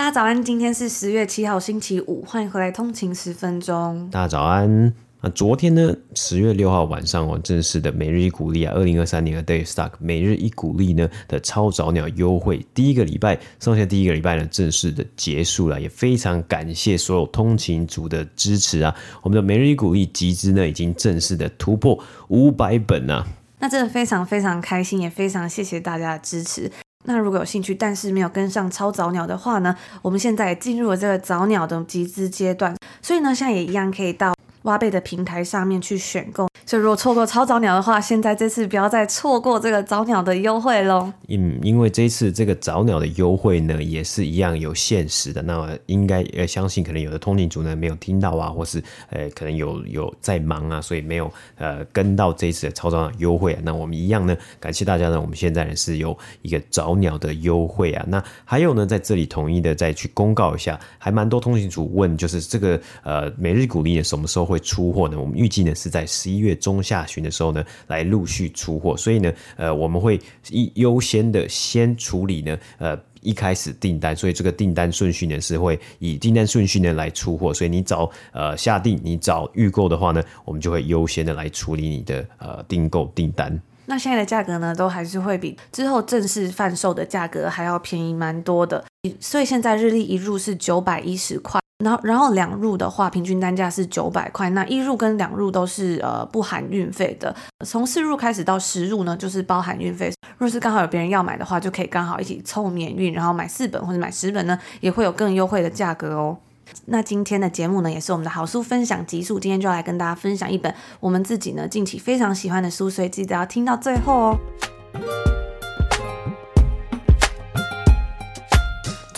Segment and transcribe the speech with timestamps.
[0.00, 4.08] 大家早安，今天是十月七号星期五，欢迎回来通勤十分钟。
[4.10, 4.94] 大家早安。
[5.20, 18.96] 那昨天呢，十月六号晚上哦，正式的每日一股利啊，二零二三年的 Day Stock 每日一股利呢的超早鸟优惠，第一个礼拜剩下，第一个礼拜呢正式的结束了，也非常感谢所有通勤族的支持啊！
[19.20, 23.26] 我们的每日一股利集资呢，已经正式的突破五百本啊！
[23.58, 26.72] 那真的非常非常开心，也非常谢谢大家的支持。
[27.04, 36.48] 那如果有兴趣，但是没有跟上超早鸟的话呢，我们现在也进入了这个早鸟的集资阶段，所以呢，现在也一样可以到挖贝的平台上面去选购。
[36.66, 41.12] 所以如果错过超早鸟的话，现在这次不要再错过这个早鸟的优惠喽。
[41.28, 45.42] 嗯，因为这一次这个早鸟的优惠呢，也是一样有限时的。
[45.42, 53.60] 那应该呃相信，可能有的通勤族呢没有听到啊，或是呃可能有有在忙啊，所以没有呃跟到这一次的超早鸟优惠啊。
[53.64, 58.04] 那我们一样呢，感谢大家呢，我们现在呢是有一个早鸟的优惠啊。
[58.06, 65.18] 那还有呢，在这里统一的再去公告一下，还蛮多通勤族问，就是这个呃每日鼓励什么时候会出货呢？
[65.18, 83.60] 我们预计呢是在十一月中下旬的时候呢，来陆续出货，所以呢，呃，我们会一优先的先处理呢，呃，一开始订单，所以这个订单顺序呢是会以订单顺序呢来出货，所以你早呃下订，你早预购的话呢，我们就会优先的来处理你的呃订购订单。
[83.86, 88.84] 那现在的价格呢，都还是会比之后正式贩售的价格还要便宜蛮多的，
[89.18, 91.60] 所以现在日历一入是九百一十块。
[91.80, 94.48] 然后，然后两入的话，平均单价是九百块。
[94.50, 97.34] 那一入跟两入都是呃不含运费的。
[97.64, 100.12] 从四入开始到十入呢，就是包含运费。
[100.38, 106.38] 若是刚好有别人要买的话，就可以刚好一起凑免运，然后买四本或者买十本呢，也会有更优惠的价格哦。
[106.86, 114.38] 那今天的节目呢，也是我们的好书分享集数，今天就要来跟大家分享一本我们自己呢近期非常喜欢的书，所以记得要听到最后哦。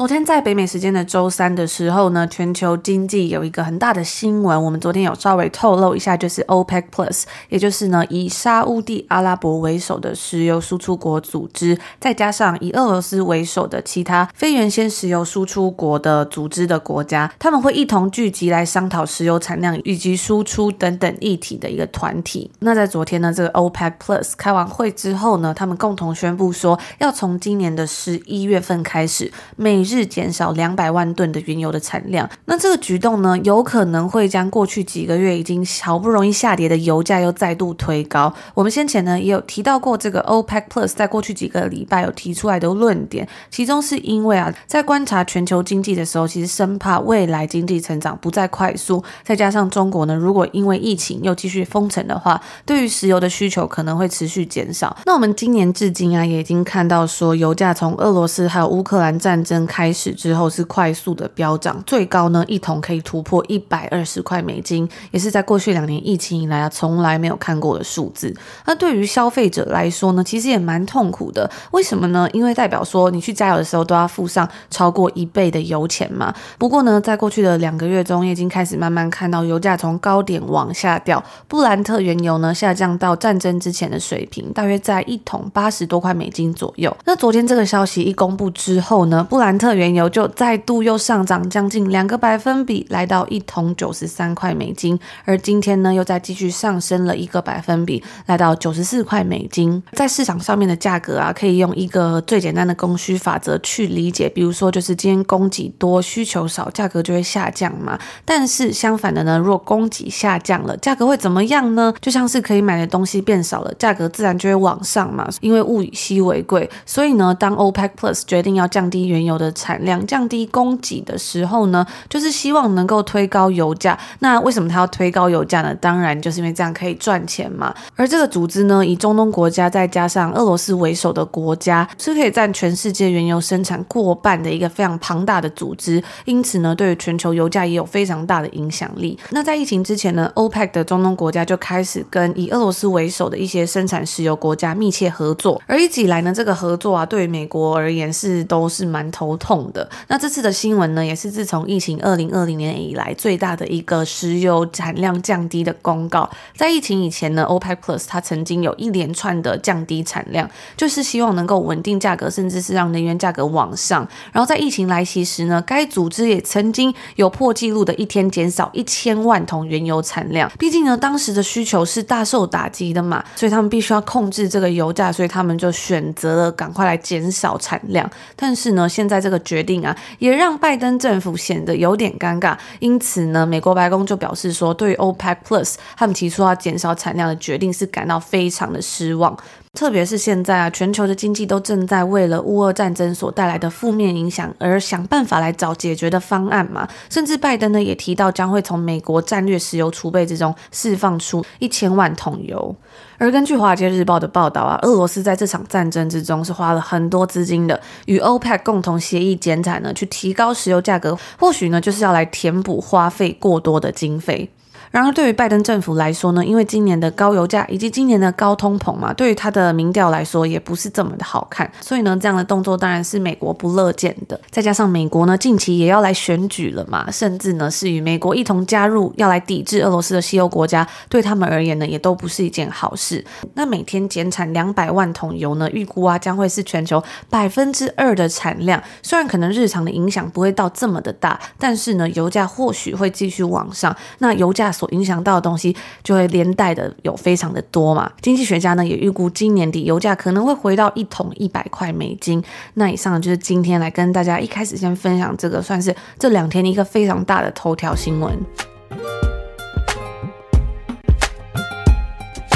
[0.03, 22.51] 昨天在北美时间的周三的时候呢，全球经济有一个很大的新闻，我们昨天有稍微透露一下，就是 OPEC Plus，也就是呢以沙乌地阿拉伯为首的石油输出国组织，再加上以俄罗斯为首的其他非原先石油输出国的组织的国家，他们会一同聚集来商讨石油产量以及输出等等议题的一个团体。
[22.59, 38.33] 那在昨天呢，这个 OPEC Plus 开完会之后呢，他们共同宣布说，要从今年的十一月份开始，每日减少两百万吨的原油的产量，那这个举动呢，有可能会将过去几个月已经好不容易下跌的油价又再度推高。
[38.55, 54.97] 我们先前呢也有提到过，这个 OPEC Plus 在过去几个礼拜有提出来的论点，其中是因为啊，在观察全球经济的时候，其实生怕未来经济成长不再快速，再加上中国呢，如果因为疫情又继续封城的话，对于石油的需求可能会持续减少。
[55.05, 59.82] 那我们今年至今啊，也已经看到说，油价从俄罗斯还有乌克兰战争开。
[59.83, 68.33] 开始之后是快速的飙涨，最高呢一桶可以突破一百二十块美金，也是在过去两年疫情以来啊从来没有看过的数字。
[68.65, 71.51] 那对于消费者来说呢，其实也蛮痛苦的。
[71.73, 72.29] 为什么呢？
[72.33, 76.33] 因为代表说你去加油的时候都要付上超过一倍的油钱嘛。
[76.59, 81.21] 不过呢，在过去的两个月中，已经开始慢慢看到油价从高点往下掉。
[81.49, 86.97] 布兰特原油呢下降到战争之前的水平，大约在一桶八十多块美金左右。
[87.05, 94.99] 那昨天这个消息一公布之后呢，布兰特特原油就再度又上涨将近两个百分比，来到一桶九十三块美金。
[95.25, 99.81] 而今天呢，又再继续上升了一个百分比，来到九十四块美金。
[99.93, 107.97] 在市场上面的价格啊，可以用一个最简单的供需法则去理解，比如说就是今天供给多，需求少，价格就会下降嘛。
[108.25, 111.95] 但是相反的呢，若供给下降了，价格会怎么样呢？
[112.01, 115.29] 就像是可以买的东西变少了，价格自然就会往上嘛。
[115.41, 123.99] 因为物以稀为贵，所以呢，当 OPEC Plus 决定要降低原油的产量、降低供给的时候呢，就是希望能够推高油价。
[124.21, 125.75] 那为什么他要推高油价呢？
[125.75, 127.75] 当然就是因为这样可以赚钱嘛。
[127.97, 136.03] 而这个组织呢，以中东国家再加上俄罗斯为首的国家，是可以占全世界原油生产过半的一个非常庞大的组织。
[136.25, 139.19] 因此呢，对于全球油价也有非常大的影响力。
[139.31, 145.61] 那在疫情之前呢，OPEC 的中东国家就开始跟以俄罗斯为首的一些生产石油国家密切合作。
[145.67, 149.87] 而一直以来呢，这个合作啊，对于美国而言是都是蛮头痛的。
[150.07, 156.31] 那这次的新闻呢，也是自从疫情二零二零年以来最大的一个石油产量降低的公告。
[156.57, 164.07] 在疫情以前呢，OPEC Plus 它曾经有一连串的降低产量，就是希望能够稳定价格，甚至是让能源价格往上。
[164.31, 170.49] 然后在疫情来袭时呢，该组织也曾经有破纪录的一天减少一千万桶原油产量。
[170.57, 178.09] 毕竟呢，当时的需求是大受打击的嘛，所以他们必须要控制这个油价，所以他们就选择了赶快来减少产量。
[178.37, 182.57] 但是呢，现在这的决定啊，也让拜登政府显得有点尴尬。
[182.79, 189.37] 因此呢，美国白宫就表示说，对于 OPEC Plus 他们提出要减少产量的决定是感到非常的失望。
[189.75, 196.87] 特别是现在啊，全球的经济都正在为了乌俄战争所带来的负面影响而想办法来找解决的方案嘛。
[197.09, 202.77] 甚至拜登呢也提到将会从美国战略石油储备之中释放出一千万桶油。
[203.17, 214.51] 而根据《华尔街日报》的报道啊，俄罗斯在这场战争之中是花了很多资金的，与 OPEC 共同协议减产呢，去提高石油价格，或许呢就是要来填补花费过多的经费。
[214.93, 224.39] 然而，对于拜登政府来说呢，因为今年的高油价以及今年的高通膨嘛，对于他的民调来说也不是这么的好看，所以呢，这样的动作当然是美国不乐见的。
[224.51, 233.25] 再加上美国呢，近期也要来选举了嘛，甚至呢是与美国一同加入要来抵制俄罗斯的西欧国家，对他们而言呢，也都不是一件好事。
[233.55, 238.83] 那每天减产两百万桶油呢，预估啊将会是全球百分之二的产量。
[239.03, 243.97] 虽然可能日常的影响不会到这么的大，但是呢，油价或许会继续往上。
[244.19, 244.71] 那油价。
[244.83, 248.11] 所影响到的东西就会连带的有非常的多嘛。
[248.21, 252.43] 经济学家呢也预估今年底油价可能会回到一桶一百块美金。
[252.75, 258.37] 那以上就是今天来跟大家一开始先分享这个，算是这两天一个非常大的头条新闻。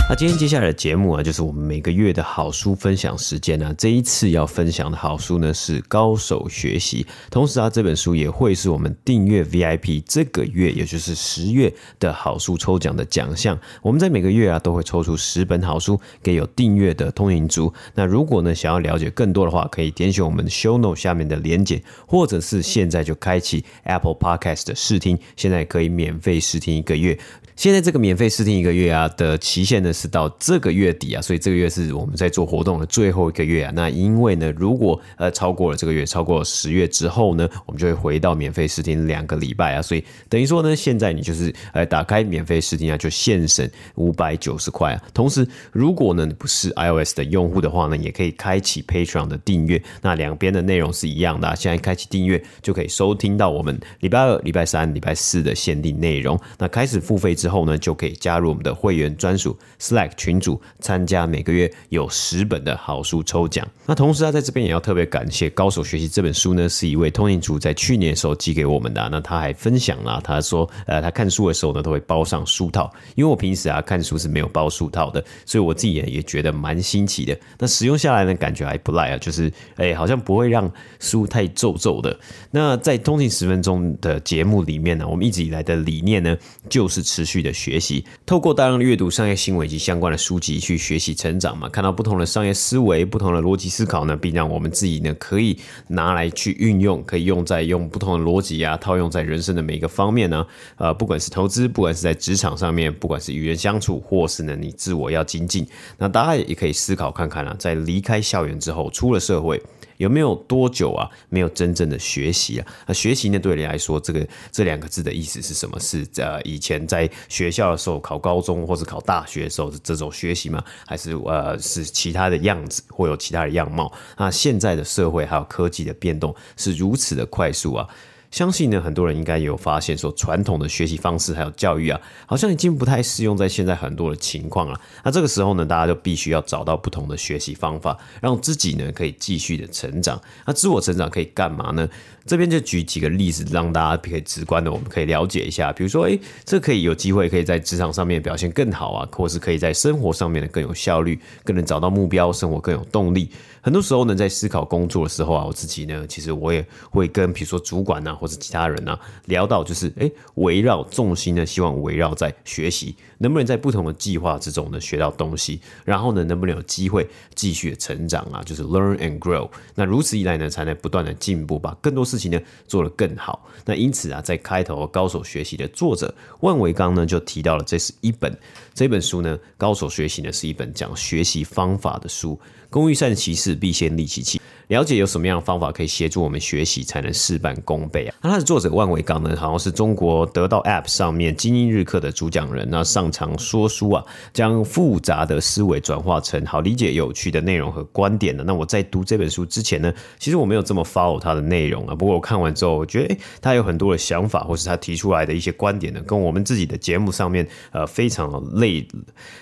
[0.08, 3.74] 那今天接下来的节目啊，就是我们每个月的好书分享时间呢、啊。
[3.76, 13.58] 这一次要分享的好书呢是《高手学习》，同时啊，这本书也会是我们订阅 VIP 这个月，也就是十月的好书抽奖的奖项。
[13.82, 17.74] 我们在每个月啊都会抽出十本好书给有订阅的通勤族。
[17.96, 27.18] 那如果呢想要了解更多的话，可以点选我们的 Show Note 下面的连结，或者是现在就开启 Apple Podcast 的试听，现在可以免费试听一个月。
[27.56, 33.72] 现在这个免费试听一个月啊的期限呢是到这个月底啊，所以这个月是我们在做活动的最后一个月啊。
[33.74, 39.80] 那因为呢，如果呃超过了这个月，超过十月之后呢，我们就会回到免费试听两个礼拜啊。
[39.80, 45.02] 所以等于说呢，现在你就是呃打开免费试听啊，就现省五百九十块啊。
[45.14, 51.54] 同时，如果呢你不是 iOS 的用户的话呢，也可以开启 Patreon 的订阅，那两边的内容是一样的啊。
[51.54, 56.38] 现在开启订阅就可以收听到我们礼拜二、礼拜三、礼拜四的限定内容。
[56.58, 57.45] 那开始付费之。
[57.46, 63.64] 之后呢，就可以加入我们的会员专属 Slack 群组，参加每个月有十本的好书抽奖。
[63.86, 69.08] 那同时啊，在这边也要特别感谢《高手学习》这本书呢，是一位通勤族在去年的时候寄给我们的。
[69.12, 72.92] 那他还分享了，他说，呃，他看书的时候呢，都会包上书套。
[73.14, 77.38] 因为我平时啊看书是没有包书套的，所以我自己也也觉得蛮新奇的。
[77.60, 82.18] 那使用下来呢，感觉还不赖啊，就是哎，好像不会让书太皱皱的。
[82.50, 86.36] 那在通勤十分钟的节目里面呢，我们一直以来的理念呢，
[86.68, 87.35] 就是持续。
[87.36, 100.46] 去的学习，透过大量的阅读商业新闻以及相关的书籍去学习成长嘛，看到不同的商业思维、不同的逻辑思考呢，并让我们自己呢可以拿来去运用，可以用在用不同的逻辑啊，套用在人生的每一个方面呢。
[100.76, 105.66] 呃，不管是投资，不管是在职场上面，不管是与人相处，或是呢你自我要精进，
[105.98, 109.62] 那大家也可以思考看看啊，在离开校园之后，出了社会。
[109.98, 111.08] 有没有多久啊？
[111.30, 112.66] 没有真正的学习啊？
[112.86, 113.38] 那学习呢？
[113.38, 115.80] 对你来说，这个这两个字的意思是什么？
[115.80, 120.62] 是呃，以前在学校的时候考高中或者考大学的时候的这种学习吗？
[120.86, 123.92] 还是呃，是其他的样子，或有其他的样貌？
[124.16, 127.88] 那现在的社会还有科技的变动是如此的快速啊！
[128.36, 134.78] 相信呢，很多人应该也有发现，说传统的学习方式还有教育啊，好像已经不太适用在现在很多的情况了。
[135.02, 140.20] 那这个时候呢，大家就必须要找到不同的学习方法，让自己呢可以继续的成长。
[140.44, 141.88] 那自我成长可以干嘛呢？
[142.26, 145.72] 这边就举几个例子，让大家可以直观的，我们可以了解一下。
[145.72, 153.30] 比如说，诶，这可以有机会可以在职场上面表现更好啊，或是可以在生活上面的更有效率，更能找到目标，生活更有动力。
[153.66, 169.50] 很多时候呢，在思考工作的时候啊，我自己呢，其实我也会跟比如说主管呐、啊，或者其他人呐、啊，聊到就是，哎，围绕重心呢，希望围绕在学习，能不能在不同的计划之中呢学到东西，然后呢，能不能有机会继续成长啊，就是 learn and grow。
[169.74, 173.48] 那如此一来呢，才能不断的进步，把更多事情呢做得更好。
[173.64, 178.36] 那因此啊，在开头高手学习的作者万维刚呢，就提到了这是一本
[178.74, 182.38] 这本书呢，高手学习呢是一本讲学习方法的书。
[182.68, 184.40] 工欲善其事，必先利其器。
[184.66, 188.14] 了解有什么样的方法可以协助我们学习，才能事半功倍啊？
[188.20, 198.44] 那他的作者万维刚呢，好像是中国得到 App 上面精英日课的主讲人，那上场说书啊，将复杂的思维转化成好理解、有趣的内容和观点呢。
[198.46, 201.94] 那我在读这本书之前呢，其实我没有这么 follow 他的内容啊。
[201.94, 208.86] 不过我看完之后，我觉得诶，他有很多的想法，或是他提出来的一些观点呢，跟我们自己的节目上面呃非常的类，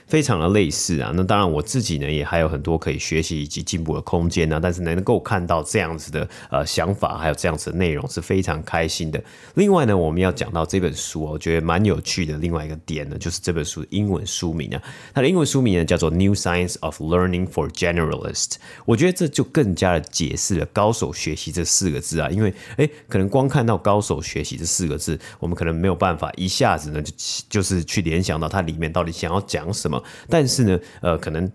[0.06, 1.12] 非常的类似啊。
[1.14, 4.58] 那当然我自己呢，也还有很多可以学习以及进步的空间呢。
[4.62, 9.22] 但是能够看到这样子的呃想法，还有这样子的内容是非常开心的。
[9.54, 12.36] 另外呢，我们要讲到这本书，我觉得蛮有趣的。
[12.38, 14.82] 另外一个点呢，就是这本书的英文书名啊，
[15.14, 18.44] 它的英文书名呢叫做《New Science of Learning for Generalists》。
[18.84, 27.12] 我觉得这就更加的解释了“高手学习”这四个字啊，因为诶，可能光看到“高手学习”这四个字，我们可能没有办法一下子呢就
[27.48, 30.02] 就是去联想到它里面到底想要讲什么。
[30.28, 31.50] 但是呢，呃，可能。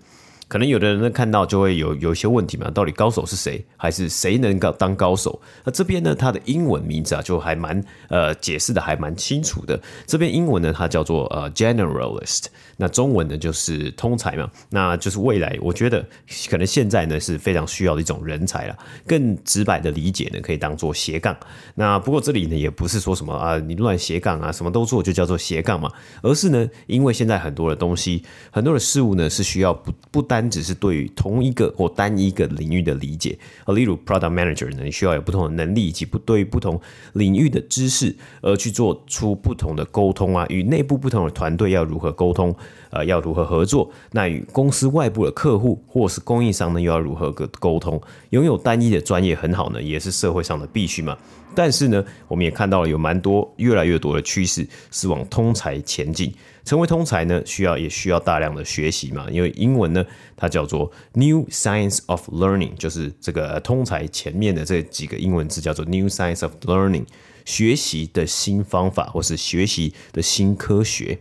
[0.49, 5.39] 可能有的人呢看到就会有有一些问题嘛，到底高手是谁，还是谁能够当高手？
[5.63, 9.79] 那这边呢，它的英文名字啊就还蛮呃解释的还蛮清楚的。
[10.07, 12.45] 这边英文呢它叫做呃 generalist，
[12.81, 16.01] 那中文呢就是通才嘛，那就是未来我觉得
[16.49, 18.77] 可能现在呢是非常需要的一种人才了。
[19.05, 21.35] 更直白的理解呢，可以当做斜杠。
[21.75, 36.79] 那不过这里呢也不是说什么啊你乱斜杠啊什么都做就叫做斜杠嘛，而是呢因为现在很多的东西很多的事物呢是需要不不单只是对于同一个或单一个领域的理解，而例如 product manager 呢，你需要有不同的能力以及不对于不同
[37.13, 42.55] 领域的知识，而去做出不同的沟通啊，与内部不同的团队要如何沟通，
[42.89, 43.89] 呃，要如何合作？
[44.11, 48.01] 那与公司外部的客户或是供应商呢，又要如何沟通？
[48.31, 51.17] 拥有单一的专业很好呢，也是社会上的必须嘛。
[51.55, 56.33] 但是呢，我们也看到了有蛮多越来越多的趋势是往通才前进。
[56.63, 60.05] 成为通才呢，需要也需要大量的学习嘛，因为英文呢，
[60.37, 67.05] 它叫做 New Science of Learning，就是这个通才前面的这几个英文字叫做 New Science of Learning，
[67.43, 71.17] 学习的新方法或是学习的新科学，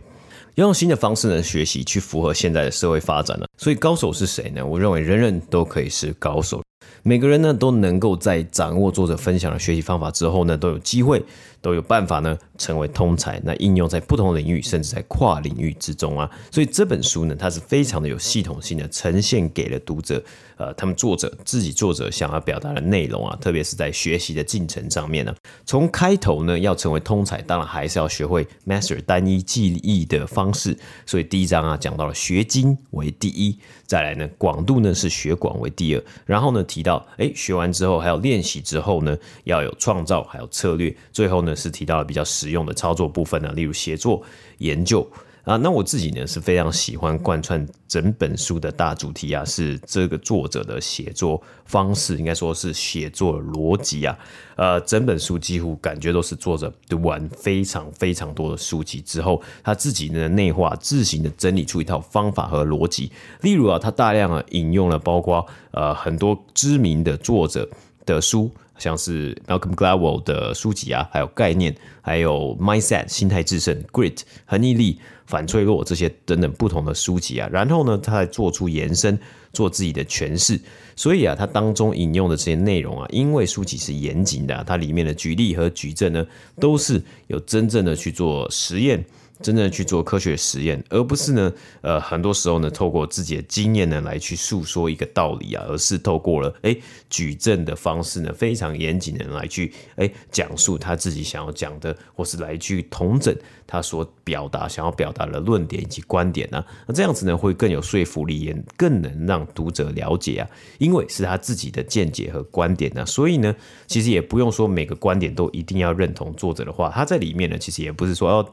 [0.59, 3.47] 要用新的方式呢学习，去符合现在的社会发展了。
[3.57, 4.65] 所以高手是谁呢？
[4.65, 6.61] 我认为人人都可以是高手，
[7.01, 11.23] 每个人呢都能够在掌握作者分享的学习方法之后呢，都有机会。
[11.61, 16.29] 都有办法呢，成为通才，那应用在不同领域，甚至在跨领域之中啊。
[16.51, 20.23] 所以这本书呢，它是非常的有系统性的呈现给了读者，
[20.57, 25.35] 呃，他们作者自己作者想要表达的内容啊，特别是在学习的进程上面呢。
[25.65, 30.77] 从开头呢，要成为通才，当然还是要学会 master 单一记忆的方式。
[31.05, 41.48] 所以第一章啊，讲到了学精为第一，再来呢，广度呢是学广为第二，然后呢提到，诶，学完之后还有练习之后呢，要有创造，还有策略，最后呢。
[41.55, 44.21] 是提到了比较实用的操作部分呢，例如写作、
[44.59, 45.05] 研究
[45.43, 45.57] 啊。
[45.57, 54.17] 那我自己呢是非常喜欢贯穿整本书的大主题啊，是这个作者的写作方式，应该说是写作逻辑啊。
[54.55, 63.11] 呃，整本书几乎感觉都是作者读完非常非常多的书籍之后，他自己呢内化、自行的整理出一套方法和逻辑。
[63.41, 67.67] 例如啊，他大量啊引用了包括呃很多知名的作者
[68.05, 68.51] 的书。
[68.79, 79.19] 像是 Malcolm Gladwell 的书籍啊，还有概念，还有 Mindset 心态致胜、Grit 恒毅力、反脆弱这些等等不同的书籍啊，然后呢，他再做出延伸，
[79.53, 80.59] 做自己的诠释。
[80.95, 86.25] 所以啊，他当中引用的这些内容啊，因为书籍是严谨的啊，它里面的举例和举证呢，
[86.59, 89.03] 都是有真正的去做实验。
[89.41, 96.75] 真正去做科学实验，而不是呢，呃，很多时候呢，透过自己的经验呢来去诉说一个道理啊，而是透过了哎
[97.09, 103.33] 举证的方式呢，非常严谨的来去哎讲述他自己想要讲的，或是来去同整
[103.65, 113.55] 他所表达想要表达的论点以及观点啊，那这样子呢会更有说服力，也更能让读者了解啊，因为是他自己的见解和观点呢，所以呢，
[113.87, 118.43] 其实也不用说每个观点都一定要认同作者的话，他在里面呢，其实也不是说要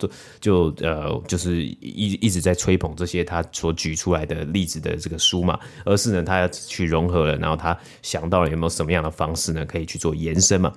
[0.40, 0.75] 就。
[0.78, 10.73] 呃，就是一一直在吹捧这些他所举出来的例子的这个书嘛，而是呢，他要去融合了，然后他想到了有没有什么样的方式呢，可以去做延伸嘛。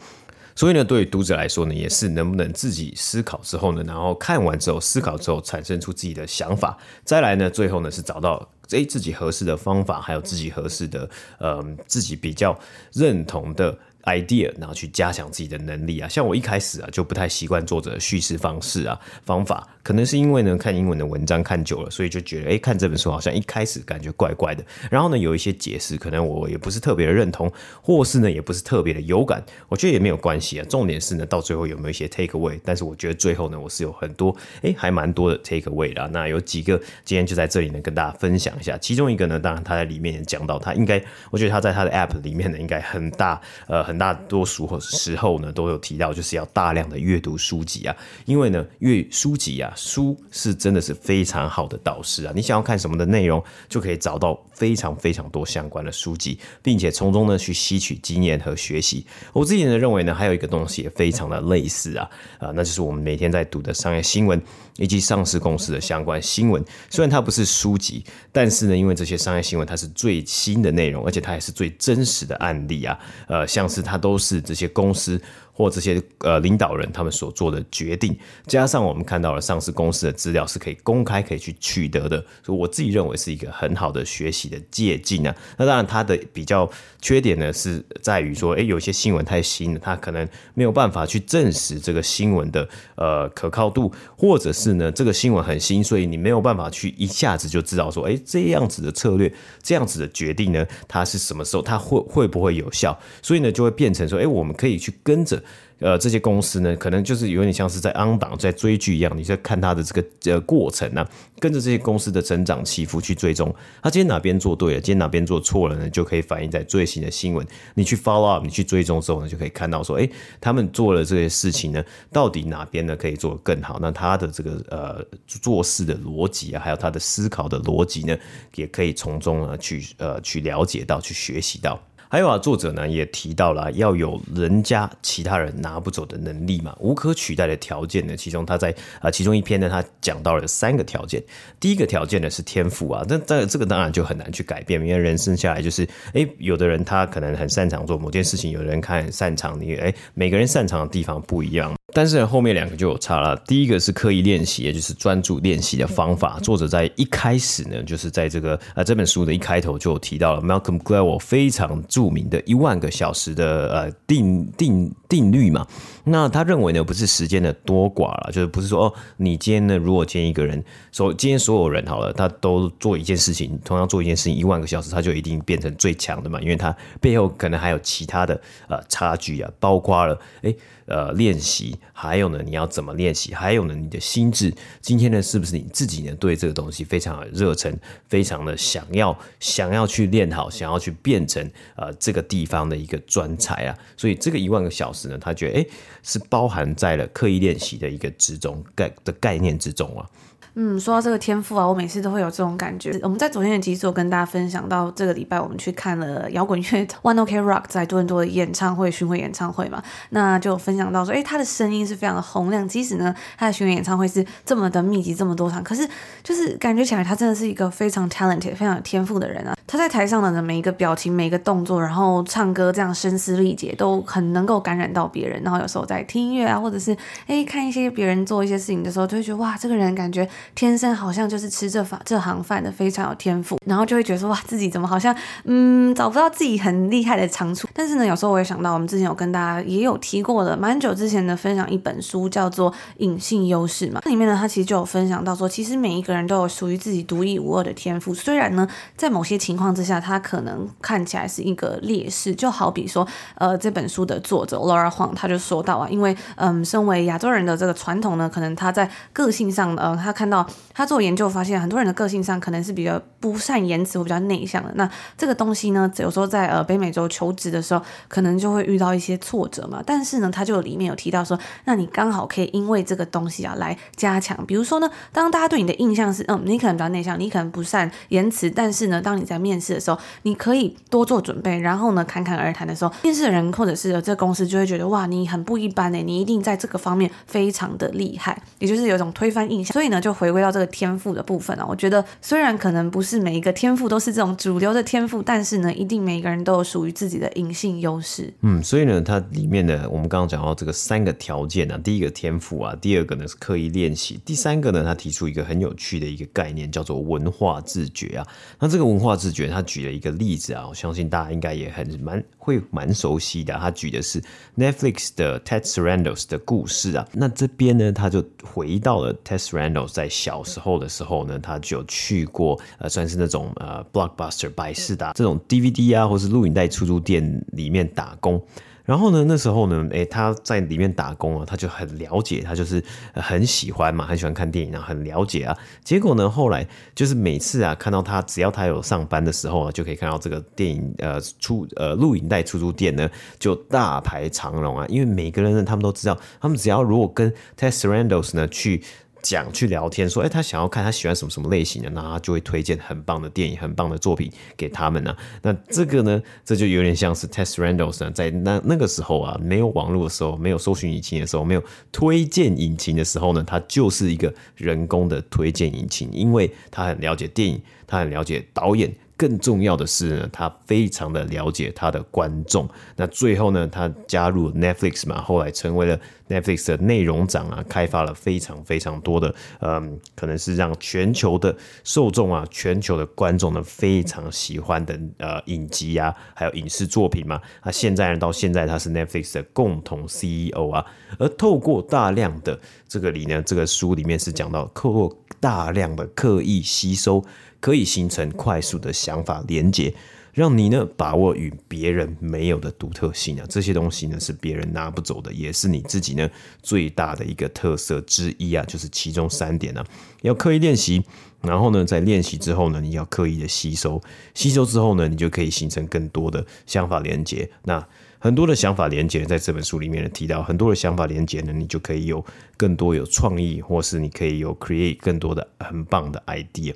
[0.56, 12.58] 所以呢，对于读者来说呢，也是能不能自己思考之后呢，然后看完之后思考之后，产生出自己的想法，再来呢，最后呢是找到诶自己合适的方法，还有自己合适的呃自己比较
[12.94, 13.78] 认同的。
[14.04, 27.52] idea，然后去加强自己的能力啊，像我一开始啊就不太习惯作者的叙事方式啊方法，可能是因为呢看英文的文章看久了，所以就觉得诶看这本书好像一开始感觉怪怪的，然后呢有一些解释可能我也不是特别的认同，
[27.82, 36.76] 或是呢也不是特别的有感，我觉得也没有关系啊，重点是呢到最后有没有一些 take away，但是我觉得最后呢我是有很多诶还蛮多的 take away 的，那有几个
[37.06, 43.99] 今天就在这里呢跟大家分享一下，其中一个呢当然他在里面也讲到他应该，我觉得他在他的 app 里面呢应该很大呃很。
[44.00, 52.34] 大多数时候呢，都有提到，就是要大量的阅读书籍啊，因为呢，阅书籍啊，书是真的是非常好的导师啊。
[52.34, 59.06] 你想要看什么的内容，就可以找到非常非常多相关的书籍，并且从中呢去吸取经验和学习。
[59.34, 64.42] 我自己呢认为呢，还有一个东西也非常的类似啊，啊，那就是我们每天在读的商业新闻
[64.80, 66.64] 以及上市公司的相关新闻。
[66.90, 73.84] 虽然它不是书籍，但是呢，因为这些商业新闻它是最新的内容，而且它也是最真实的案例啊，呃，像是。
[73.90, 75.20] 它都是这些公司。
[75.60, 85.36] 或这些呃领导人他们所做的决定，加上我们看到了上市公司的资料是可以公开可以去取得的，所以我自己认为是一个很好的学习的借镜啊。
[85.58, 86.70] 那当然它的比较
[87.02, 99.30] 缺点呢是在于说，诶，有些新闻太新了，它可能没有办法去证实这个新闻的呃可靠度，或者是呢这个新闻很新，所以你没有办法去一下子就知道说，诶，这样子的策略，
[99.62, 102.98] 这样子的决定呢，它是什么时候，它会会不会有效？
[103.22, 105.44] 所以呢就会变成说，诶，我们可以去跟着。
[105.80, 113.56] 呃，这些公司呢，可能就是有点像是在 on 档，在追剧一样，你在看它的这个呃过程呢、啊，跟着这些公司的成长起伏去追踪。
[113.82, 117.48] 它今天哪边做对了，今天哪边做错了呢，就可以反映在最新的新闻。
[117.76, 120.10] 你去 follow up，你去追踪之后呢，就可以看到说，哎，
[120.42, 123.80] 他们做了这些事情呢，到底哪边呢可以做得更好？
[123.80, 128.18] 那他的这个呃做事的逻辑啊，还有他的思考的逻辑呢，
[128.56, 131.82] 也可以从中呢去呃去了解到，去学习到。
[132.12, 138.18] 还有啊，作者呢也提到了要有人家其他人拿不走的能力嘛，无可取代的条件呢。
[138.18, 141.24] 其中他在啊其中一篇呢，他讲到了三个条件。
[141.60, 151.79] 第一个条件呢是天赋啊，那这这个当然就很难去改变，因为人生下来就是，哎，有的人他可能很擅长做某件事情，有的人看很擅长你，哎，每个人擅长的地方不一样。
[151.94, 153.36] 但是后面两个就有差了。
[153.48, 156.40] 第一个是刻意练习，也就是专注练习的方法。
[156.40, 165.66] 作者在一开始呢，就是在这个呃这本书的一开头就有提到了 Malcolm Gladwell 非常著名的一万个小时的呃定定定律嘛。
[166.04, 176.40] 那他认为呢，不是时间的多寡了，就是不是说哦，你今天呢，如果今天一个人说今天所有人好了，他都做一件事情，同样做一件事情一万个小时，他就一定变成最强的嘛？
[176.42, 180.54] 因为他背后可能还有其他的呃差距啊，包括了哎。
[180.90, 183.34] 呃，练习，还有呢，你要怎么练习？
[183.34, 187.76] 还有呢，你的心智，今天呢，是不是你自己呢，对这个东西非常的热忱，
[188.08, 193.78] 非常的想要，想要去练好，想要去变成呃这个地方的一个专才啊？
[193.98, 195.70] 所以这个一万个小时呢，他觉得诶，
[196.04, 200.10] 是包含在了刻意练习的一个之中概的概念之中啊。
[200.56, 202.98] 嗯，说到这个天赋啊，我每次都会有这种感觉。
[203.04, 215.88] 我们在昨天的集数跟大家分享到，这个礼拜我们去看了摇滚乐 One OK Rock 在多伦多的演唱会巡回演唱会嘛，那就分享到说，诶，他的声音是非常的洪亮，即使呢他的巡回演唱会是这么的密集，这么多场，可是
[216.24, 219.56] 就是感觉起来他真的是一个非常 talented、非常有天赋的人啊。
[219.68, 225.40] 他在台上的每一个表情、每一个动作，然后唱歌这样声嘶力竭，都很能够感染到别人。
[225.44, 230.28] 然后有时候在听音乐啊，或者是诶看一些别人做一些事情的时候，就会觉得哇，这个人感觉。
[230.56, 237.68] 天生好像就是吃这饭这行饭的，非常有天赋，然后就会觉得说哇，自己怎么好像嗯找不到自己很厉害的长处。
[237.74, 244.02] 但是呢，有时候我也想到，我们之前有跟大家也有提过的，蛮久之前的分享一本书，叫做《隐性优势》嘛。
[244.06, 248.14] 里面呢，他其实就有分享到说，其实每一个人都有属于自己独一无二的天赋。
[248.14, 252.34] 虽然呢，在某些情况之下，他可能看起来是一个劣势。
[252.36, 264.72] 就好比说，呃，这本书的作者 Laura Huang 他就说到啊，因为嗯，身为亚洲人的这个传统呢，可能他在个性上，呃，他看到他做研究发现，很多人的个性上可能是比较不善言辞或比较内向的。
[264.76, 269.82] 那这个东西呢，有时候在呃北美洲求职的时候，可能就会遇到一些挫折嘛。
[269.86, 274.46] 但是呢，他就里面有提到说，那你刚好可以因为这个东西啊来加强。
[274.46, 289.74] 比如说呢，当大家对你的印象是，嗯，你可能比较内向，你可能不善言辞，但是呢，当你在面试的时候，你可以多做准备，然后呢，侃侃而谈的时候，面试的人或者是这个公司就会觉得哇，你很不一般呢，你一定在这个方面非常的厉害，也就是有一种推翻印象。
[289.74, 298.34] 所以呢，就回归到这个天赋的部分啊，我觉得虽然可能不是每一个天赋都是这种主流的天赋，但是呢，一定每一个人都有属于自己的隐性优势。
[298.42, 308.28] 嗯，所以呢，它里面呢，我们刚刚讲到这个三个条件啊，第一个天赋啊，第二个呢是刻意练习，第三个呢，他提出一个很有趣的一个概念，叫做文化自觉啊。
[308.60, 313.54] 那这个文化自觉，他举了一个例子啊，我相信大家应该也很蛮会蛮熟悉的。
[313.56, 314.22] 他举的是
[314.58, 317.08] Netflix 的 Ted Sarandos 的故事啊。
[317.14, 328.42] 那这边呢，他就回到了 Ted Sarandos 在小时候的时候呢，他就去过呃，算是那种呃 Blockbuster 百事达这种 DVD 啊，或是录影带出租店里面打工。
[328.86, 335.56] 然后呢，那时候呢，诶，他在里面打工啊，他就很了解，他就是很喜欢嘛，很喜欢看电影啊，很了解啊。
[335.84, 344.88] 结果呢，后来就是每次啊，看到他，只要他有上班的时候啊，就可以看到这个电影呃出呃录影带出租店呢，就大排长龙啊。
[344.90, 348.82] 因为每个人呢，他们都知道，他们只要如果跟 Ted Sarandos 呢去。
[349.22, 368.94] 讲去聊天说，哎，他想要看他喜欢什么什么类型的，那他就会推荐很棒的电影、很棒的作品给他们呢、那这个呢，这就有点像是 Ted Sarandos 呢，在那那个时候啊，没有网络的时候，没有搜寻引擎的时候，没有推荐引擎的时候呢，他就是一个人工的推荐引擎，因为他很了解电影，他很了解导演。
[369.20, 372.66] 更重要的是呢，他非常的了解他的观众。
[372.96, 381.54] 那最后呢，他加入 Netflix 嘛，后来成为了 Netflix 的内容长啊，开发了非常非常多的，嗯，可能是让全球的
[381.84, 387.42] 受众啊，全球的观众呢非常喜欢的呃影集啊，还有影视作品嘛。
[387.66, 390.86] 那现在呢，到现在他是 Netflix 的共同 CEO 啊。
[391.18, 397.22] 而透过大量的这个里呢，这个书里面是讲到透过大量的刻意吸收。
[397.60, 399.94] 可以形成快速的想法连接，
[400.34, 406.30] 让你呢把握与别人没有的独特性啊，这些东西呢是别人拿不走的，也是你自己呢
[406.62, 409.88] 最大的一个特色之一啊，就是其中三点呢、啊，
[410.22, 411.04] 要刻意练习，
[411.42, 414.02] 然后呢在练习之后呢，你要刻意的吸收，
[414.34, 417.50] 吸收之后呢，你就可以形成更多的想法连接。
[417.64, 417.86] 那
[418.22, 422.24] 很多的想法连接在这本书里面提到，很多的想法连接呢，你就可以有
[422.58, 426.74] 更多有创意，或是你可以有 create 更多的很棒的 idea。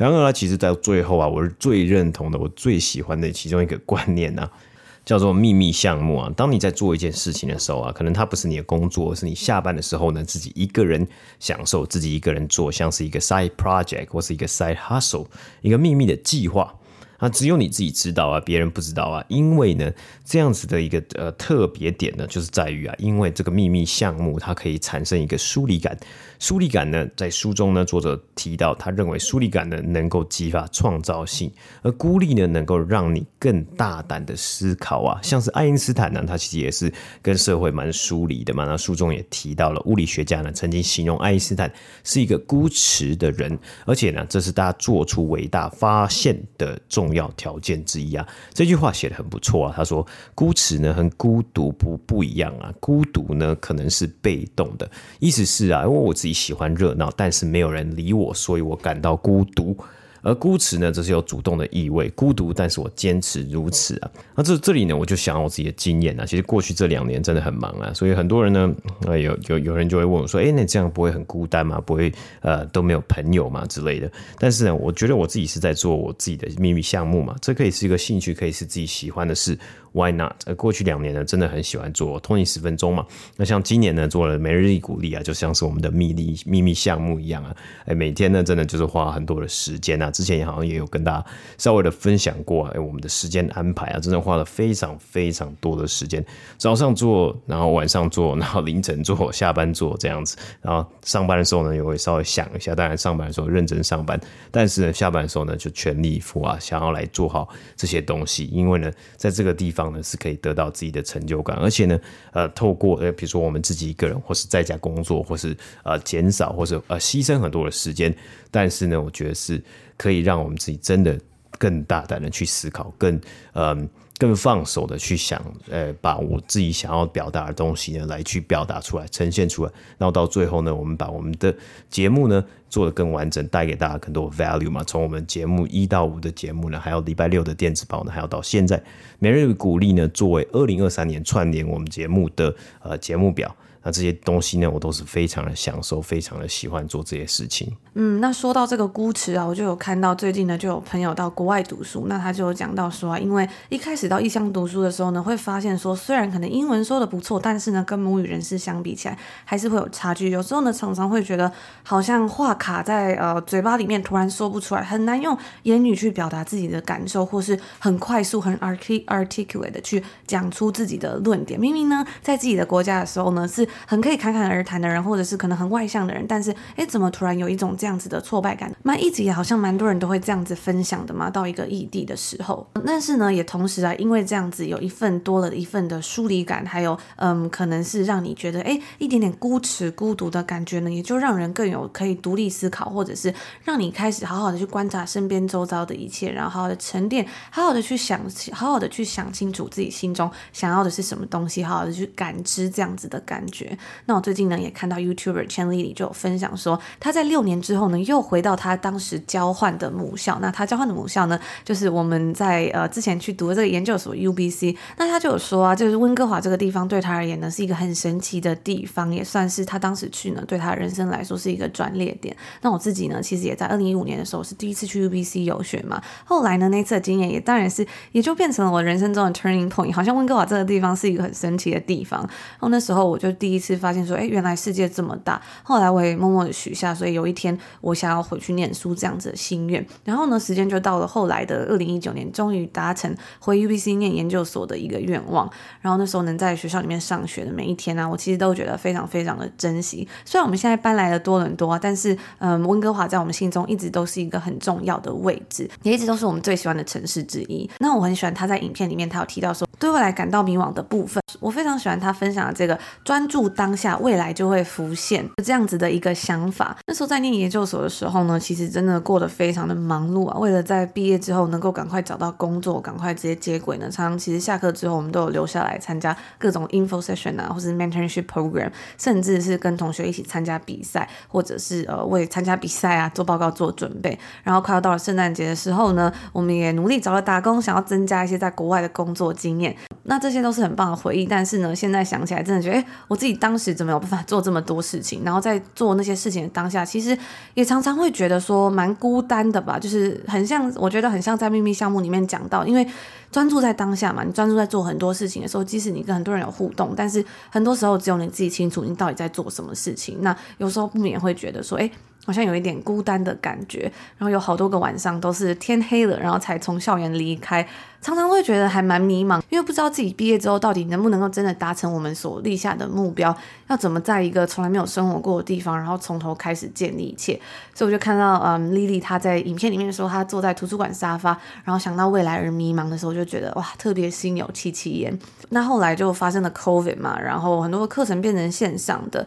[0.00, 4.48] 然而呢，其实在最后啊，我是最认同的，我最喜欢的其中一个观念呢、
[5.04, 6.32] 叫做秘密项目啊。
[6.34, 11.06] 当你在做一件事情的时候啊，可能它不是你的工作，是你下班的时候呢，自己一个人
[11.38, 15.26] 享受，自己一个人做，像是一个 side project 或是一个 side hustle，
[15.60, 16.74] 一个秘密的计划
[17.20, 19.24] 啊，只有你自己知道啊，别人不知道啊。
[19.28, 19.92] 因为呢，
[20.24, 25.96] 这样子的一个呃特别点呢，就是在于啊，因为这个秘密项目它可以产生一个疏离感。
[26.38, 31.52] 疏离感呢，在书中呢，作者提到，他认为疏离感呢能够激发创造性，
[31.82, 35.20] 而孤立呢能够让你更大胆的思考啊。
[35.22, 38.64] 像是爱因斯坦呢，他其实也是跟社会蛮疏离的嘛。
[38.64, 41.70] 那书中也提到了，物理学家呢曾经形容爱因斯坦
[42.04, 48.26] 是一个孤持的人，而且呢，这是大家做出伟大发现的重重要条件之一啊。
[48.54, 49.74] 这句话写的很不错啊。
[49.76, 56.30] 他说，孤耻呢和孤独不不一样啊，孤独呢可能是被动的，意思是啊，因为我自己。
[56.40, 59.76] 喜欢热闹，但是没有人理我，所以我感到孤独。
[60.22, 62.08] 而孤持呢，则是有主动的意味。
[62.10, 64.10] 孤独，但是我坚持如此啊。
[64.34, 66.26] 那这这里呢，我就想我自己的经验啊。
[66.26, 68.74] 其实过去这两年真的很忙啊，所以很多人呢，
[69.06, 71.80] 呃，有有有人就会问我说：“哎，那这样不会很孤单吗？
[71.80, 79.58] 不会呃都没有朋友吗之类的？”但是呢，我觉得我自己是在做我自己的秘密项目嘛，这可以是一个兴趣，可以是自己喜欢的事。
[79.92, 80.34] Why not？
[80.46, 83.04] 呃，过去两年呢，真的很喜欢做通勤十分钟嘛。
[83.36, 87.54] 那像今年呢，做了每日一鼓励啊，就像是我们的秘密秘密项目一样啊。
[87.86, 90.08] 哎，每天呢，真的就是花很多的时间啊。
[90.08, 91.26] 之前也好像也有跟大家
[91.58, 96.24] 稍微的分享过，哎，我们的时间安排啊，真的花了非常非常多的时间，
[96.56, 104.20] 早上做，然后晚上做，然后凌晨做， 下班做这样子，然后上班的时候呢，也会稍微想一下，当然上班的时候认真上班，
[104.52, 109.79] 但是呢，下班的时候呢，就全力以赴啊，想要来做好这些东西，因为呢，在这个地方。
[109.88, 111.98] 呢，是可以得到自己的成就感，而且呢，
[112.32, 118.14] 呃，透过呃，比如说我们自己一个人，或是在家工作，或是呃减少，或者呃牺牲很多的时间，
[118.50, 119.62] 但是呢，我觉得是
[119.96, 121.18] 可以让我们自己真的
[121.56, 123.14] 更大胆的去思考，更
[123.54, 123.78] 嗯。
[123.78, 123.88] 呃
[124.20, 131.54] 更放手的去想，呃，把我自己想要表达的东西呢，来去表达出来，呈现出来，然后到最后呢，我们把我们的
[131.88, 134.84] 节目呢做得更完整，带给大家更多 value 嘛。
[134.84, 138.78] 从我们节目一到五的节目呢，还有礼拜六的电子报呢，还有到现在
[139.18, 143.56] 每日鼓励呢，作为二零二三年串联我们节目的呃节目表。
[143.82, 147.74] 那这些东西呢，我都是非常的享受，非常的喜欢做这些事情。
[147.94, 160.30] 嗯，那说到这个孤驰啊，我就有看到最近呢，就有朋友到国外读书，那他就有讲到说啊，因为一开始到异乡读书的时候呢，会发现说，虽然可能英文说的不错，但是呢，跟母语人士相比起来，还是会有差距。
[160.30, 161.50] 有时候呢，常常会觉得
[161.82, 171.58] 好像话卡在呃嘴巴里面，突然说不出来，很难用言语去表达自己的感受，或是很快速、很 articulate 的去讲出自己的论点。
[171.58, 178.70] 明明呢，在自己的国家的时候呢，是很可以侃侃而谈的人，或者是可能很外向的人，但是哎，怎么突然有一种这样子的挫败感？
[178.82, 181.30] 那一直也好像蛮多人都会这样子分享的嘛。
[181.30, 193.32] 到一个异地的时候，但是呢，也同时啊，因为这样子有一份多了一份的疏离感，还有嗯，可能是让你觉得哎，一点点孤耻、孤独的感觉呢，也就让人更有可以独立思考，或者是
[193.64, 198.20] 让你开始好好的去观察身边周遭的一切，然后好好的沉淀，好好的去想，
[198.52, 203.59] 好好的去想清楚自己心中想要的是什么东西，好好的去感知这样子的感觉。
[204.06, 210.38] 那我最近呢也看到 YouTuber Chen Lily 就有分享说，他在六年之后呢又回到他当时交换的母校。
[210.40, 214.76] 那他交换的母校呢，就是我们在呃之前去读的这个研究所 UBC。
[214.96, 222.36] 那他就有说啊，就是温哥华这个地方对他而言呢是一个很神奇的地方，也算是他当时去呢对他人生来说是一个转捩点。
[222.62, 232.20] 那我自己呢其实也在二零一五年的时候是第一次去 UBC 游学嘛，后来呢那次的经验也当然是也就变成了我人生中的 turning point，好像温哥华这个地方是一个很神奇的地方。
[232.20, 234.00] 然后那时候我就第第一次发现。
[234.06, 235.40] 说哎，原来世界这么大。
[235.62, 239.84] 后来我也默默的许下，所以有一天我想要回去念书这样子的心愿。
[240.04, 245.50] 然后呢，时间就到了后来的二零一九年，终于达成回 UBC 念研究所的一个愿望。
[245.80, 250.06] 然后那时候能在学校里面上学的每一天呢、我其实都觉得非常非常的珍惜。
[250.24, 257.68] 虽然我们现在搬来了多伦多，但是嗯，温哥华在我们心中一直都是一个很重要的位置，也一直都是我们最喜欢的城市之一。
[257.78, 263.90] 那我很喜欢他在影片里面，他有提到说对未来感到迷惘的部分，我非常喜欢他分享的这个专注当下。
[264.00, 266.76] 未来就会浮现这样子的一个想法。
[266.86, 270.38] 那时候在念研究所的时候呢，其实真的过得非常的忙碌啊。
[270.38, 284.18] 为了在毕业之后能够赶快找到工作，赶快直接接轨呢，常常其实下课之后我们都有留下来参加各种 info session 啊，或是 mentorship program，甚至是跟同学一起参加比赛，或者是呃为参加比赛啊做报告做准备。
[284.42, 289.76] 然后快要到了圣诞节的时候呢，我们也努力找了打工，想要增加一些在国外的工作经验。
[290.04, 291.26] 那这些都是很棒的回忆。
[291.26, 295.22] 但是呢，现在想起来真的觉得，哎，我自己当时怎么有办法做这么多事情？
[295.24, 297.16] 然后在做那些事情的当下，其实
[297.54, 302.86] 也常常会觉得说蛮孤单的吧，就是很像，我觉得很像在秘密项目里面讲到，因为
[303.30, 310.18] 专注在当下嘛，你专注在做很多事情的时候，即使你跟很多人有互动，但是很多时候只有你自己清楚你到底在做什么事情。
[310.20, 311.90] 那有时候不免会觉得说，哎。
[312.26, 317.66] 好像有一点孤单的感觉，然后有好多个晚上都是天黑了，然后才从校园离开，
[318.00, 323.34] 常常会觉得还蛮迷茫，因为不知道自己毕业之后到底能不能够真的达成我们所立下的目标，
[323.68, 327.38] 要怎么在一个从来没有生活过的地方，然后从头开始建立一切。
[327.74, 335.18] 所以我就看到，嗯，Lily 她在影片里面说，她坐在图书馆沙发，然后想到未来而迷茫的时候，就觉得哇，特别心有戚戚焉。
[335.50, 339.26] 那后来就发生了 COVID 嘛，然后很多课程变成线上的。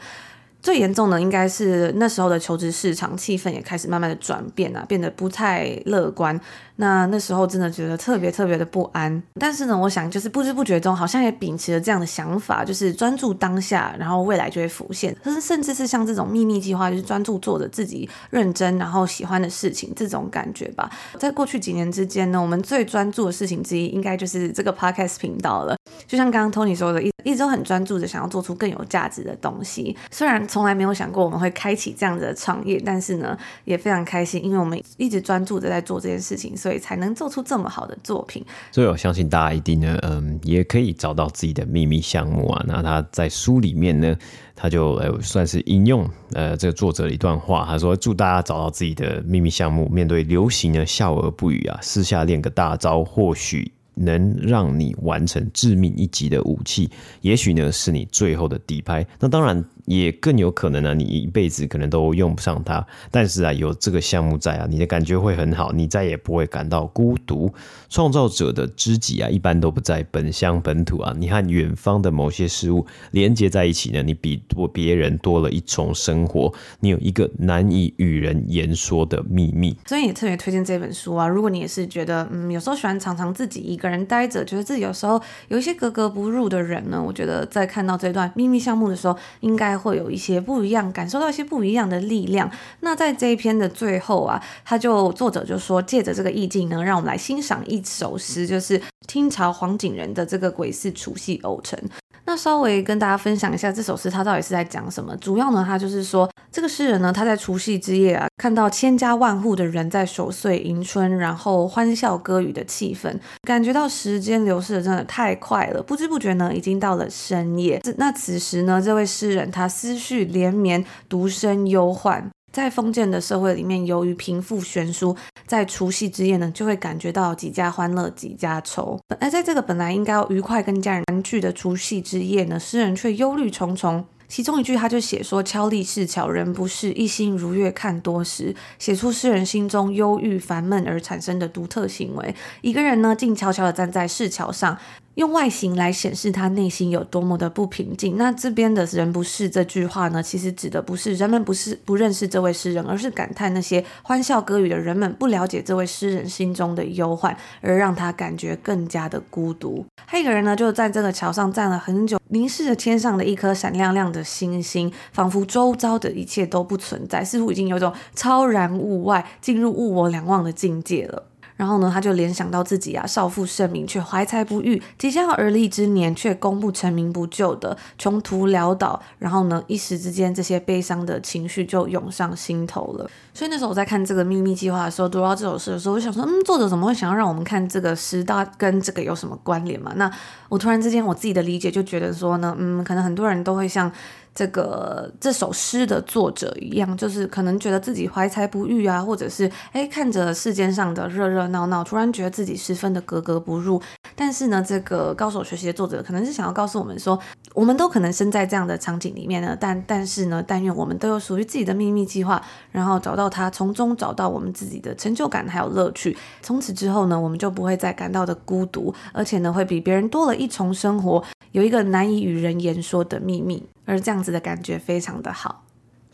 [0.63, 6.39] 最严重的应该是那时候的求职市场气氛也开始慢慢的转变啊，变得不太乐观。
[6.77, 9.21] 那那时候真的觉得特别特别的不安。
[9.39, 15.15] 但是呢，我想就是不知不觉中，好像也秉持了这样的想法，就是专注当下，然后未来就会浮现。
[15.21, 20.89] 可是甚至是像这种秘密计划，就是专注做着自己认真然后喜欢的事情，这种感觉吧。
[21.19, 25.75] 在过去几年之间呢，我们最专注的事情之一，应该就是这个 podcast 频道了。
[26.07, 29.95] 就像刚刚 Tony 说的，一一直都很专注的想要做出更有价值的东西。
[30.11, 38.45] 虽然从来没有想过我们会开启这样子的创业，但是呢，也非常开心，因为我们一直专注的在做这件事情，所以才能做出这么好的作品。
[38.71, 42.63] 所以我相信大家一定呢，嗯，也可以找到自己的秘密项目啊。
[42.67, 44.15] 那他在书里面呢，
[44.55, 56.89] 他就呃算是引用呃这个作者的一段话，他说：“祝大家找到自己的秘密项目，面对流行呢笑而不语啊，私下练个大招，或许。”能让你完成致命一击的武器，
[57.21, 59.05] 也许呢是你最后的底牌。
[59.19, 59.63] 那当然。
[59.85, 62.85] 也更有可能呢、你一辈子可能都用不上它。
[63.11, 67.53] 但是啊，有这个项目在啊，你的感觉会很好，你再也不会感到孤独。
[67.89, 71.13] 创造者的知己啊，一般都不在本乡本土啊。
[71.17, 76.53] 你和远方的某些事物连接在一起呢，你比多别人多了一重生活。
[76.79, 79.75] 你有一个难以与人言说的秘密。
[79.85, 81.27] 所以也特别推荐这本书啊。
[81.27, 89.72] 如果你也是觉得嗯，有时候喜欢常常自己一个人待着，觉得自己有时候有一些格格不入的人呢，我觉得在看到这段秘密项目的时候，应该。
[89.77, 92.49] 会有一些不一样，感受到一些不一样的力量。
[92.81, 101.79] 那在这一篇的最后啊，他就作者就说，借着这个意境呢，让我们来欣赏一首诗，就是清朝黄景仁的这个《鬼市除夕偶成》。
[102.25, 105.15] 那稍微跟大家分享一下这首诗，它到底是在讲什么？
[105.17, 117.81] 主要呢，他就是说，这个诗人呢，他在除夕之夜啊，看到千家万户的人在守岁迎春，然后欢笑歌语的气氛，感觉到时间流逝的真的太快了，不知不觉呢，已经到了深夜。
[117.97, 122.29] 那此时呢，这位诗人他思绪连绵，独身忧患。
[122.53, 128.99] 在封建的社会里面，由于贫富悬殊，在除夕之夜呢，就会感觉到几家欢乐几家愁。
[129.19, 134.05] 而在这个本来应该要愉快跟家人团聚的除夕之夜呢，诗人却忧虑重重。
[134.27, 142.35] 其中一句，他就写说：“敲立是巧，人不识，一心如月看多时。”写出诗人心中忧郁烦闷而产生的独特行为。
[142.61, 144.77] 一个人呢，静悄悄地站在市桥上。
[145.15, 148.17] 用外形来显示他内心有多么的不平静。
[148.17, 159.85] 那这边的人不是这句话呢，其实指的不是人们不是不认识这位诗人，而是感叹那些欢笑歌语的人们不了解这位诗人心中的忧患，而让他感觉更加的孤独。
[160.05, 171.23] 还有一个人呢，就在这个桥上站了很久，凝视着天上的一颗闪亮亮的星星，仿佛周遭的一切都不存在，似乎已经有种超然物外，进入物我两忘的境界了。
[171.55, 179.01] 然后呢，他就联想到自己啊，少负盛名却怀才不遇，即将而立之年却功不成名不就的穷途潦倒。
[179.19, 183.09] 然后呢，一时之间这些悲伤的情绪就涌上心头了。
[183.33, 188.23] 所以那时候我在看这个秘密计划的时候，读到这首诗的时候，我想说，嗯，作者怎么会想要让我们看这个诗？
[188.23, 189.91] 到跟这个有什么关联嘛？
[189.95, 190.11] 那
[190.49, 193.91] 我突然之间我自己的理解就觉得说呢，嗯，可能很多人都会像。
[194.35, 203.81] 这个这首诗的作者一样，就是可能觉得自己怀才不遇啊，或者是哎看着世间上的热热闹闹，突然觉得自己十分的格格不入。
[204.15, 207.19] 但是呢，这个高手学习的作者可能是想要告诉我们说，
[207.53, 212.41] 我们都可能身在这样的场景里面呢，但但是呢，但愿我们都有属于自己的秘密计划，
[212.71, 216.15] 然后找到它，从中找到我们自己的成就感还有乐趣。
[216.41, 223.63] 从此之后呢，我们就不会再感到的孤独，而且呢，会比别人多了一重生活，有一个难以与人言说的秘密。
[223.85, 225.62] 而这样子的感觉非常的好。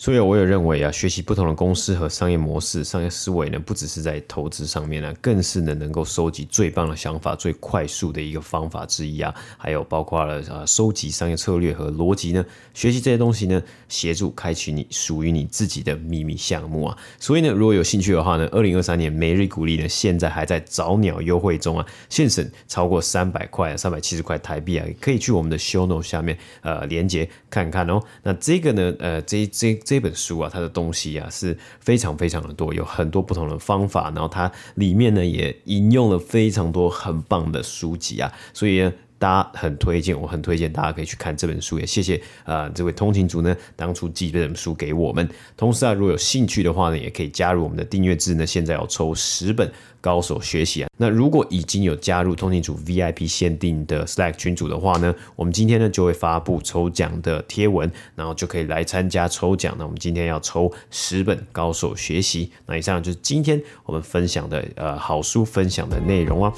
[0.02, 9.36] 所以，我也认为啊，学习不同的公司和商业模式、商业思维呢，不只是在投资上面呢，更是呢能够收集最棒的想法、最快速的一个方法之一啊。
[9.58, 16.98] 还有包括了啊，收集商业策略和逻辑呢，学习这些东西呢，协助开启你属于你自己的秘密项目啊。
[17.20, 28.02] 所以呢，如果有兴趣的话呢，二零二三年每日鼓励呢，现在还在早鸟优惠中啊，现省超过三百块啊、三百七十块台币啊，可以去我们的 show note 下面呃连接看看哦。
[28.24, 29.78] 那这个呢，呃，这这。
[29.90, 38.92] 这本书啊，它的东西啊是非常非常的多，有很多不同的方法，然后它里面呢也引用了非常多很棒的书籍啊，所以。
[39.20, 45.30] 大家很推荐，我很推荐大家可以去看这本书，也谢谢啊、呃、这位通勤族呢当初寄这本书给我们。
[45.58, 50.90] 同时啊，如果有兴趣的话呢，也可以加入我们的订阅制呢，现在要抽十本高手学习啊。
[50.96, 59.76] 那如果已经有加入通勤族 VIP 限定的 Slack 群组的话呢，我们今天呢就会发布抽奖的贴文，然后就可以来参加抽奖。
[59.78, 62.50] 那我们今天要抽十本高手学习。
[62.66, 66.54] 那以上就是今天我们分享的呃好书分享的内容啊。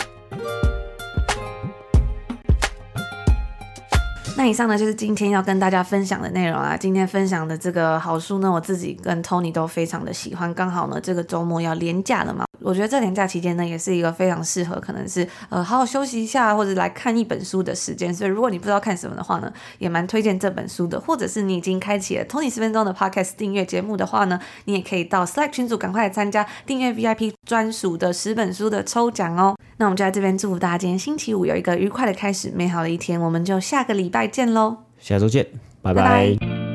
[4.37, 6.75] 那以上呢，就是今天要跟大家分享的内容啊。
[6.75, 10.51] 今天分享的这个好书呢，我自己跟 Tony 都非常的喜欢。
[10.53, 12.45] 刚好呢，这个周末要连假了嘛。
[12.59, 18.11] 我觉得这连假期间呢，也是一个非常适合，可能是呃好好休息一下，或者来看一本书的时间。
[18.11, 20.99] 所以如果你不知道看什么的话呢，也蛮推荐这本书的。
[20.99, 29.55] 或者是你已经开启了 Tony 十分钟的 Podcast 订阅节目的话呢，你也可以到 Slack 群组赶快参加订阅 VIP 专属的十本书的抽奖哦。
[29.81, 33.19] 那我们就在这边祝福大家今天星期五有一个愉快的开始，美好的一天。
[33.19, 35.47] 我们就下个礼拜见喽，下周见，
[35.81, 36.03] 拜拜。
[36.03, 36.70] 拜拜。